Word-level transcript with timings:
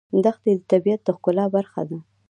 دښتې 0.23 0.51
د 0.57 0.61
طبیعت 0.71 1.01
د 1.03 1.07
ښکلا 1.17 1.45
برخه 1.55 1.81
ده. 1.89 1.97